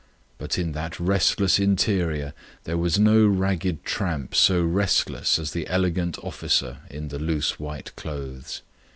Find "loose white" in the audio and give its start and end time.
7.19-7.95